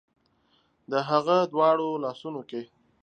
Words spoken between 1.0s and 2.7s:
هغه دواړو لاسونو کې